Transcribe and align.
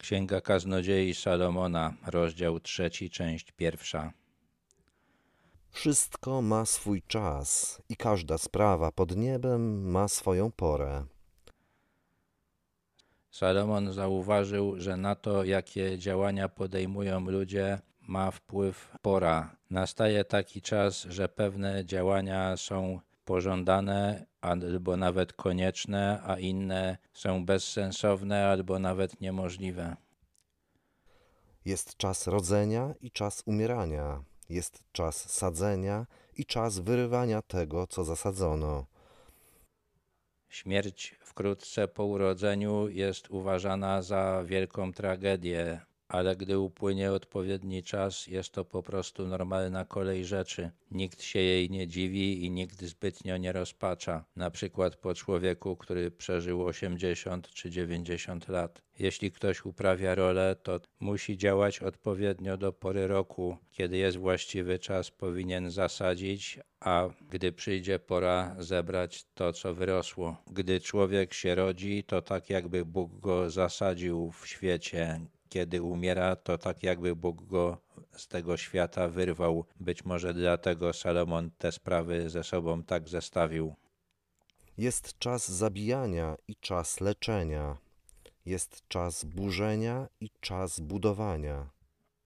Księga 0.00 0.40
Kaznodziei 0.40 1.14
Salomona, 1.14 1.94
rozdział 2.06 2.60
trzeci, 2.60 3.10
część 3.10 3.52
pierwsza. 3.52 4.12
Wszystko 5.70 6.42
ma 6.42 6.66
swój 6.66 7.02
czas 7.02 7.82
i 7.88 7.96
każda 7.96 8.38
sprawa 8.38 8.92
pod 8.92 9.16
niebem 9.16 9.90
ma 9.90 10.08
swoją 10.08 10.50
porę. 10.50 11.04
Salomon 13.30 13.92
zauważył, 13.92 14.80
że 14.80 14.96
na 14.96 15.14
to, 15.14 15.44
jakie 15.44 15.98
działania 15.98 16.48
podejmują 16.48 17.20
ludzie, 17.20 17.78
ma 18.00 18.30
wpływ 18.30 18.96
pora. 19.02 19.56
Nastaje 19.70 20.24
taki 20.24 20.62
czas, 20.62 21.02
że 21.02 21.28
pewne 21.28 21.84
działania 21.84 22.56
są 22.56 23.00
pożądane 23.24 24.26
albo 24.40 24.96
nawet 24.96 25.32
konieczne, 25.32 26.22
a 26.24 26.38
inne 26.38 26.98
są 27.12 27.44
bezsensowne 27.46 28.46
albo 28.46 28.78
nawet 28.78 29.20
niemożliwe. 29.20 29.96
Jest 31.64 31.96
czas 31.96 32.26
rodzenia 32.26 32.94
i 33.00 33.10
czas 33.10 33.42
umierania. 33.46 34.22
Jest 34.48 34.82
czas 34.92 35.30
sadzenia 35.30 36.06
i 36.36 36.46
czas 36.46 36.78
wyrywania 36.78 37.42
tego, 37.42 37.86
co 37.86 38.04
zasadzono. 38.04 38.86
Śmierć 40.48 41.14
wkrótce 41.20 41.88
po 41.88 42.04
urodzeniu 42.04 42.88
jest 42.88 43.30
uważana 43.30 44.02
za 44.02 44.44
wielką 44.44 44.92
tragedię, 44.92 45.80
ale 46.10 46.36
gdy 46.36 46.58
upłynie 46.58 47.12
odpowiedni 47.12 47.82
czas, 47.82 48.26
jest 48.26 48.52
to 48.52 48.64
po 48.64 48.82
prostu 48.82 49.26
normalna 49.26 49.84
kolej 49.84 50.24
rzeczy. 50.24 50.70
Nikt 50.90 51.22
się 51.22 51.38
jej 51.38 51.70
nie 51.70 51.88
dziwi 51.88 52.44
i 52.44 52.50
nikt 52.50 52.82
zbytnio 52.82 53.36
nie 53.36 53.52
rozpacza, 53.52 54.24
na 54.36 54.50
przykład 54.50 54.96
po 54.96 55.14
człowieku, 55.14 55.76
który 55.76 56.10
przeżył 56.10 56.64
80 56.64 57.48
czy 57.48 57.70
90 57.70 58.48
lat. 58.48 58.82
Jeśli 58.98 59.32
ktoś 59.32 59.64
uprawia 59.64 60.14
rolę, 60.14 60.56
to 60.62 60.80
musi 61.00 61.36
działać 61.36 61.82
odpowiednio 61.82 62.56
do 62.56 62.72
pory 62.72 63.06
roku, 63.06 63.56
kiedy 63.70 63.96
jest 63.96 64.16
właściwy 64.16 64.78
czas, 64.78 65.10
powinien 65.10 65.70
zasadzić, 65.70 66.60
a 66.80 67.08
gdy 67.30 67.52
przyjdzie 67.52 67.98
pora 67.98 68.56
zebrać 68.58 69.24
to, 69.34 69.52
co 69.52 69.74
wyrosło. 69.74 70.36
Gdy 70.46 70.80
człowiek 70.80 71.34
się 71.34 71.54
rodzi, 71.54 72.04
to 72.04 72.22
tak 72.22 72.50
jakby 72.50 72.84
Bóg 72.84 73.20
go 73.20 73.50
zasadził 73.50 74.30
w 74.30 74.46
świecie 74.46 75.20
kiedy 75.50 75.82
umiera, 75.82 76.36
to 76.36 76.58
tak 76.58 76.82
jakby 76.82 77.16
Bóg 77.16 77.46
go 77.46 77.78
z 78.16 78.28
tego 78.28 78.56
świata 78.56 79.08
wyrwał. 79.08 79.64
Być 79.80 80.04
może 80.04 80.34
dlatego 80.34 80.92
Salomon 80.92 81.50
te 81.58 81.72
sprawy 81.72 82.30
ze 82.30 82.44
sobą 82.44 82.82
tak 82.82 83.08
zestawił. 83.08 83.74
Jest 84.78 85.18
czas 85.18 85.50
zabijania 85.50 86.36
i 86.48 86.56
czas 86.56 87.00
leczenia. 87.00 87.76
Jest 88.46 88.88
czas 88.88 89.24
burzenia 89.24 90.08
i 90.20 90.30
czas 90.40 90.80
budowania. 90.80 91.70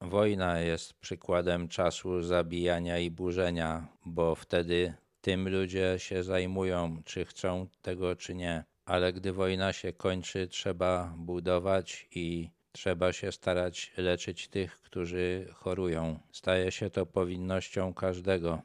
Wojna 0.00 0.60
jest 0.60 0.94
przykładem 0.94 1.68
czasu 1.68 2.22
zabijania 2.22 2.98
i 2.98 3.10
burzenia, 3.10 3.86
bo 4.06 4.34
wtedy 4.34 4.94
tym 5.20 5.48
ludzie 5.48 5.94
się 5.98 6.24
zajmują, 6.24 7.02
czy 7.04 7.24
chcą 7.24 7.66
tego, 7.82 8.16
czy 8.16 8.34
nie. 8.34 8.64
Ale 8.84 9.12
gdy 9.12 9.32
wojna 9.32 9.72
się 9.72 9.92
kończy, 9.92 10.48
trzeba 10.48 11.14
budować 11.16 12.08
i 12.14 12.50
Trzeba 12.78 13.12
się 13.12 13.32
starać 13.32 13.92
leczyć 13.96 14.48
tych, 14.48 14.80
którzy 14.80 15.48
chorują. 15.54 16.20
Staje 16.32 16.72
się 16.72 16.90
to 16.90 17.06
powinnością 17.06 17.94
każdego. 17.94 18.62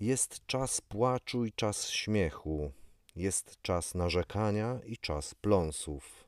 Jest 0.00 0.46
czas 0.46 0.80
płaczu 0.80 1.44
i 1.44 1.52
czas 1.52 1.88
śmiechu. 1.88 2.72
Jest 3.16 3.62
czas 3.62 3.94
narzekania 3.94 4.80
i 4.86 4.96
czas 4.96 5.34
pląsów. 5.34 6.24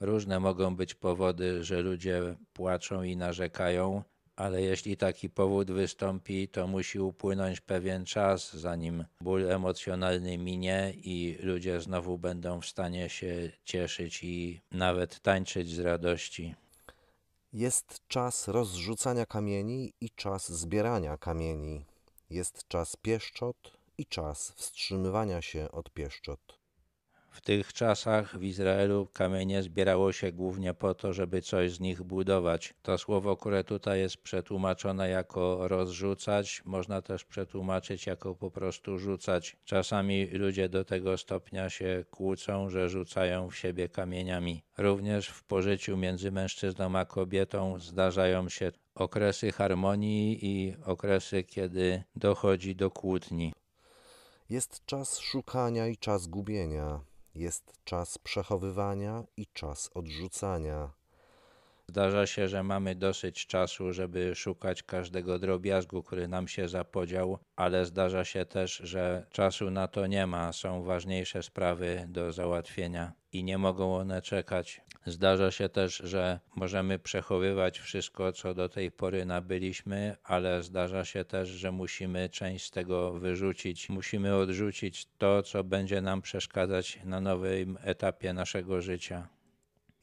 Różne 0.00 0.40
mogą 0.40 0.76
być 0.76 0.94
powody, 0.94 1.64
że 1.64 1.82
ludzie 1.82 2.36
płaczą 2.52 3.02
i 3.02 3.16
narzekają, 3.16 4.02
ale 4.36 4.62
jeśli 4.62 4.96
taki 4.96 5.30
powód 5.30 5.70
wystąpi, 5.70 6.48
to 6.48 6.66
musi 6.66 7.00
upłynąć 7.00 7.60
pewien 7.60 8.04
czas, 8.04 8.56
zanim 8.56 9.04
ból 9.20 9.50
emocjonalny 9.50 10.38
minie 10.38 10.92
i 10.96 11.38
ludzie 11.40 11.80
znowu 11.80 12.18
będą 12.18 12.60
w 12.60 12.66
stanie 12.66 13.08
się 13.08 13.50
cieszyć 13.64 14.24
i 14.24 14.60
nawet 14.70 15.20
tańczyć 15.20 15.70
z 15.70 15.78
radości. 15.78 16.54
Jest 17.52 18.08
czas 18.08 18.48
rozrzucania 18.48 19.26
kamieni 19.26 19.92
i 20.00 20.10
czas 20.10 20.52
zbierania 20.52 21.16
kamieni. 21.16 21.84
Jest 22.30 22.68
czas 22.68 22.96
pieszczot 22.96 23.72
i 23.98 24.06
czas 24.06 24.52
wstrzymywania 24.56 25.42
się 25.42 25.70
od 25.70 25.90
pieszczot. 25.90 26.61
W 27.32 27.40
tych 27.40 27.72
czasach 27.72 28.38
w 28.38 28.42
Izraelu 28.42 29.08
kamienie 29.12 29.62
zbierało 29.62 30.12
się 30.12 30.32
głównie 30.32 30.74
po 30.74 30.94
to, 30.94 31.12
żeby 31.12 31.42
coś 31.42 31.72
z 31.72 31.80
nich 31.80 32.02
budować. 32.02 32.74
To 32.82 32.98
słowo, 32.98 33.36
które 33.36 33.64
tutaj 33.64 34.00
jest 34.00 34.16
przetłumaczone 34.16 35.08
jako 35.08 35.68
rozrzucać, 35.68 36.62
można 36.64 37.02
też 37.02 37.24
przetłumaczyć 37.24 38.06
jako 38.06 38.34
po 38.34 38.50
prostu 38.50 38.98
rzucać. 38.98 39.56
Czasami 39.64 40.26
ludzie 40.26 40.68
do 40.68 40.84
tego 40.84 41.18
stopnia 41.18 41.70
się 41.70 42.04
kłócą, 42.10 42.70
że 42.70 42.88
rzucają 42.88 43.50
w 43.50 43.56
siebie 43.56 43.88
kamieniami. 43.88 44.62
Również 44.78 45.28
w 45.28 45.44
pożyciu 45.44 45.96
między 45.96 46.32
mężczyzną 46.32 46.98
a 46.98 47.04
kobietą 47.04 47.78
zdarzają 47.78 48.48
się 48.48 48.72
okresy 48.94 49.52
harmonii 49.52 50.38
i 50.46 50.76
okresy, 50.84 51.44
kiedy 51.44 52.02
dochodzi 52.16 52.76
do 52.76 52.90
kłótni. 52.90 53.52
Jest 54.50 54.86
czas 54.86 55.18
szukania 55.18 55.86
i 55.86 55.96
czas 55.96 56.26
gubienia. 56.26 57.11
Jest 57.34 57.72
czas 57.84 58.18
przechowywania 58.18 59.24
i 59.36 59.46
czas 59.46 59.90
odrzucania. 59.94 60.90
Zdarza 61.88 62.26
się, 62.26 62.48
że 62.48 62.62
mamy 62.62 62.94
dosyć 62.94 63.46
czasu, 63.46 63.92
żeby 63.92 64.34
szukać 64.34 64.82
każdego 64.82 65.38
drobiazgu, 65.38 66.02
który 66.02 66.28
nam 66.28 66.48
się 66.48 66.68
zapodział, 66.68 67.38
ale 67.56 67.86
zdarza 67.86 68.24
się 68.24 68.44
też, 68.44 68.76
że 68.76 69.26
czasu 69.30 69.70
na 69.70 69.88
to 69.88 70.06
nie 70.06 70.26
ma. 70.26 70.52
Są 70.52 70.82
ważniejsze 70.82 71.42
sprawy 71.42 72.04
do 72.08 72.32
załatwienia 72.32 73.12
i 73.32 73.44
nie 73.44 73.58
mogą 73.58 73.96
one 73.96 74.22
czekać. 74.22 74.80
Zdarza 75.06 75.50
się 75.50 75.68
też, 75.68 75.96
że 75.96 76.40
możemy 76.56 76.98
przechowywać 76.98 77.78
wszystko, 77.78 78.32
co 78.32 78.54
do 78.54 78.68
tej 78.68 78.90
pory 78.90 79.24
nabyliśmy, 79.24 80.16
ale 80.24 80.62
zdarza 80.62 81.04
się 81.04 81.24
też, 81.24 81.48
że 81.48 81.72
musimy 81.72 82.28
część 82.28 82.66
z 82.66 82.70
tego 82.70 83.12
wyrzucić. 83.12 83.88
Musimy 83.88 84.36
odrzucić 84.36 85.06
to, 85.18 85.42
co 85.42 85.64
będzie 85.64 86.00
nam 86.00 86.22
przeszkadzać 86.22 86.98
na 87.04 87.20
nowym 87.20 87.78
etapie 87.80 88.32
naszego 88.32 88.82
życia. 88.82 89.28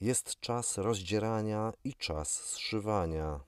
Jest 0.02 0.40
czas 0.40 0.78
rozdzierania 0.78 1.74
i 1.84 1.94
czas 1.94 2.44
zszywania. 2.44 3.40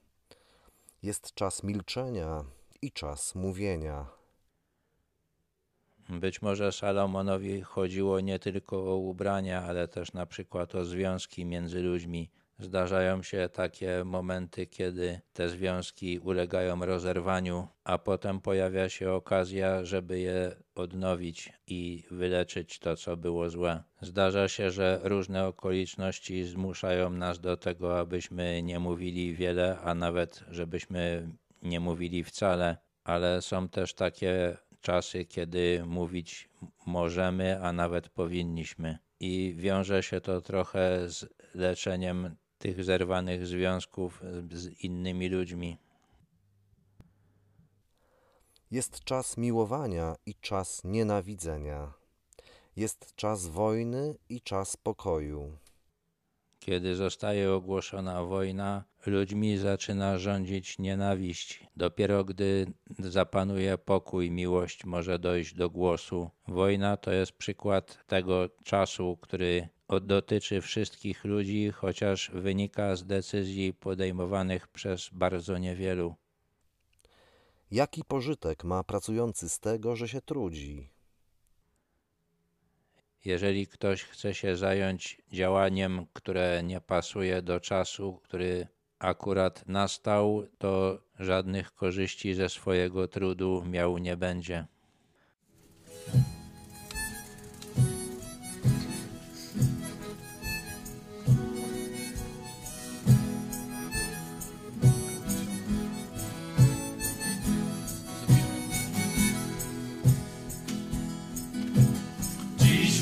Jest 1.04 1.34
czas 1.34 1.64
milczenia 1.64 2.44
i 2.82 2.92
czas 2.92 3.36
mówienia. 3.36 4.21
Być 6.10 6.42
może 6.42 6.72
Salomonowi 6.72 7.62
chodziło 7.62 8.20
nie 8.20 8.40
tylko 8.40 8.94
o 8.94 8.96
ubrania, 8.96 9.64
ale 9.64 9.88
też 9.88 10.14
na 10.14 10.26
przykład 10.26 10.76
o 10.76 10.86
związki 10.86 11.46
między 11.46 11.82
ludźmi. 11.82 12.32
Zdarzają 12.60 13.24
się 13.24 13.50
takie 13.54 14.04
momenty, 14.06 14.68
kiedy 14.68 15.22
te 15.34 15.50
związki 15.50 16.20
ulegają 16.20 16.86
rozerwaniu, 16.86 17.68
a 17.84 17.98
potem 17.98 18.42
pojawia 18.42 18.90
się 18.90 19.12
okazja, 19.12 19.86
żeby 19.86 20.20
je 20.20 20.56
odnowić 20.76 21.54
i 21.68 22.04
wyleczyć 22.12 22.80
to, 22.80 22.96
co 22.96 23.18
było 23.18 23.50
złe. 23.50 23.84
Zdarza 24.02 24.48
się, 24.48 24.72
że 24.72 25.00
różne 25.04 25.48
okoliczności 25.48 26.44
zmuszają 26.44 27.10
nas 27.10 27.40
do 27.40 27.58
tego, 27.58 28.00
abyśmy 28.00 28.64
nie 28.64 28.80
mówili 28.80 29.36
wiele, 29.36 29.80
a 29.80 29.96
nawet 29.96 30.44
żebyśmy 30.50 31.30
nie 31.62 31.80
mówili 31.80 32.24
wcale, 32.24 32.78
ale 33.04 33.42
są 33.42 33.70
też 33.70 33.94
takie 33.94 34.58
czasy, 34.82 35.26
kiedy 35.26 35.84
mówić 35.86 36.50
możemy, 36.86 37.64
a 37.64 37.74
nawet 37.74 38.10
powinniśmy. 38.10 38.98
I 39.20 39.54
wiąże 39.58 40.04
się 40.04 40.22
to 40.22 40.42
trochę 40.42 41.10
z 41.10 41.26
leczeniem 41.56 42.36
tych 42.58 42.84
zerwanych 42.84 43.48
związków 43.48 44.24
z 44.52 44.84
innymi 44.84 45.30
ludźmi. 45.30 45.78
Jest 48.72 49.04
czas 49.04 49.38
miłowania 49.38 50.16
i 50.26 50.36
czas 50.36 50.82
nienawidzenia. 50.84 51.94
Jest 52.76 53.16
czas 53.16 53.48
wojny 53.48 54.16
i 54.30 54.42
czas 54.42 54.78
pokoju. 54.78 55.58
Kiedy 56.66 56.96
zostaje 56.96 57.54
ogłoszona 57.54 58.24
wojna, 58.24 58.84
ludźmi 59.06 59.58
zaczyna 59.58 60.18
rządzić 60.18 60.80
nienawiść. 60.80 61.68
Dopiero 61.76 62.24
gdy 62.24 62.66
zapanuje 63.00 63.78
pokój, 63.78 64.32
miłość 64.32 64.86
może 64.86 65.20
dojść 65.20 65.54
do 65.54 65.70
głosu. 65.70 66.30
Wojna 66.48 66.98
to 66.98 67.12
jest 67.12 67.32
przykład 67.32 68.08
tego 68.08 68.50
czasu, 68.64 69.18
który 69.22 69.68
dotyczy 70.02 70.62
wszystkich 70.62 71.26
ludzi, 71.26 71.72
chociaż 71.72 72.32
wynika 72.34 72.96
z 72.96 73.06
decyzji 73.06 73.74
podejmowanych 73.74 74.68
przez 74.68 75.10
bardzo 75.14 75.58
niewielu. 75.58 76.16
Jaki 77.72 78.04
pożytek 78.04 78.64
ma 78.64 78.84
pracujący 78.84 79.50
z 79.50 79.60
tego, 79.60 79.96
że 79.96 80.08
się 80.08 80.22
trudzi? 80.22 80.90
Jeżeli 83.26 83.68
ktoś 83.68 84.04
chce 84.04 84.34
się 84.34 84.56
zająć 84.56 85.22
działaniem, 85.32 86.06
które 86.14 86.64
nie 86.64 86.82
pasuje 86.82 87.42
do 87.42 87.60
czasu, 87.60 88.20
który 88.24 88.68
akurat 89.00 89.68
nastał, 89.68 90.48
to 90.58 91.02
żadnych 91.20 91.74
korzyści 91.74 92.34
ze 92.34 92.50
swojego 92.50 93.08
trudu 93.08 93.64
miał 93.66 93.98
nie 93.98 94.18
będzie. 94.18 94.68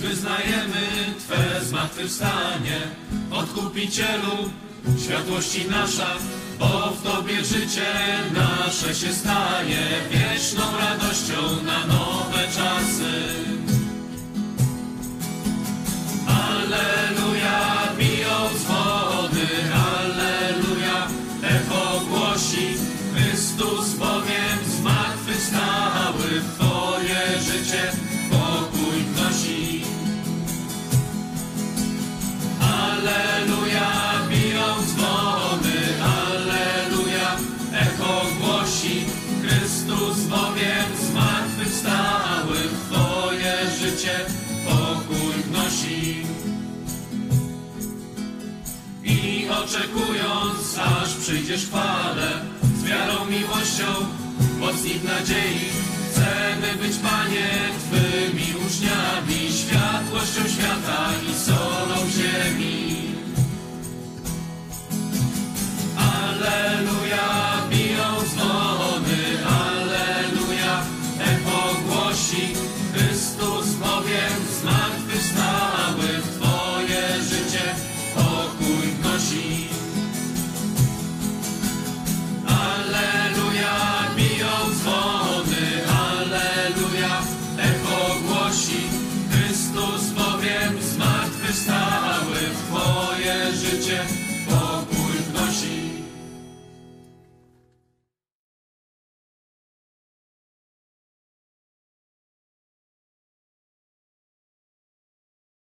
Wyznajemy 0.09 0.81
Twe 1.19 1.65
zmartwychwstanie, 1.65 2.77
Odkupicielu, 3.31 4.49
światłości 5.05 5.65
nasza, 5.69 6.15
bo 6.59 6.91
w 6.91 7.03
Tobie 7.03 7.45
życie 7.45 7.85
nasze 8.33 8.95
się 8.95 9.13
stanie 9.13 9.87
wieczną 10.11 10.63
radością 10.77 11.08
przyjdziesz 51.29 51.65
Panie, 51.65 52.31
z 52.77 52.83
wiarą, 52.83 53.25
miłością, 53.25 53.85
mocni 54.59 54.89
w 54.89 55.03
nadziei. 55.03 55.69
Chcemy 56.11 56.73
być, 56.81 56.97
Panie, 56.97 57.49
Twymi 57.79 58.65
uczniami, 58.65 59.51
światłością 59.53 60.41
świata 60.47 61.09
i 61.29 61.33
solą 61.33 62.09
ziemi. 62.09 63.08
wpływ 92.39 92.71
moje 92.71 93.51
życie. 93.53 93.99